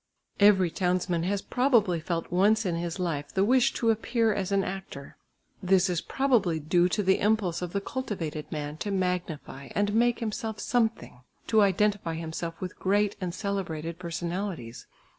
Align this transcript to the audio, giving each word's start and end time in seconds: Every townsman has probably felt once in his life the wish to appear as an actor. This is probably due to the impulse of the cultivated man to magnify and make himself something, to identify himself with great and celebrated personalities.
Every 0.39 0.71
townsman 0.71 1.21
has 1.25 1.43
probably 1.43 1.99
felt 1.99 2.31
once 2.31 2.65
in 2.65 2.73
his 2.73 2.97
life 2.97 3.31
the 3.31 3.43
wish 3.43 3.71
to 3.75 3.91
appear 3.91 4.33
as 4.33 4.51
an 4.51 4.63
actor. 4.63 5.15
This 5.61 5.91
is 5.91 6.01
probably 6.01 6.59
due 6.59 6.89
to 6.89 7.03
the 7.03 7.19
impulse 7.19 7.61
of 7.61 7.71
the 7.71 7.81
cultivated 7.81 8.51
man 8.51 8.77
to 8.77 8.89
magnify 8.89 9.69
and 9.75 9.93
make 9.93 10.17
himself 10.17 10.59
something, 10.59 11.21
to 11.45 11.61
identify 11.61 12.15
himself 12.15 12.59
with 12.59 12.79
great 12.79 13.15
and 13.21 13.31
celebrated 13.31 13.99
personalities. 13.99 14.87